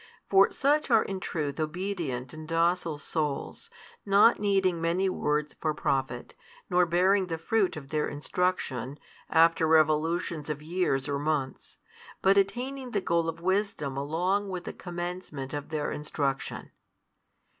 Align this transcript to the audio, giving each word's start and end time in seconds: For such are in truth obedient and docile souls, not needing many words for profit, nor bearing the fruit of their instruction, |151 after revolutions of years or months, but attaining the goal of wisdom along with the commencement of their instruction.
For 0.31 0.49
such 0.49 0.89
are 0.89 1.03
in 1.03 1.19
truth 1.19 1.59
obedient 1.59 2.33
and 2.33 2.47
docile 2.47 2.97
souls, 2.97 3.69
not 4.03 4.39
needing 4.39 4.81
many 4.81 5.07
words 5.09 5.53
for 5.61 5.75
profit, 5.75 6.33
nor 6.71 6.87
bearing 6.87 7.27
the 7.27 7.37
fruit 7.37 7.77
of 7.77 7.89
their 7.89 8.07
instruction, 8.07 8.95
|151 9.31 9.35
after 9.37 9.67
revolutions 9.67 10.49
of 10.49 10.59
years 10.63 11.07
or 11.07 11.19
months, 11.19 11.77
but 12.23 12.35
attaining 12.35 12.89
the 12.89 13.01
goal 13.01 13.29
of 13.29 13.41
wisdom 13.41 13.95
along 13.95 14.49
with 14.49 14.63
the 14.63 14.73
commencement 14.73 15.53
of 15.53 15.69
their 15.69 15.91
instruction. 15.91 16.71